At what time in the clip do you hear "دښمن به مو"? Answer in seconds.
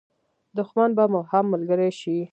0.57-1.21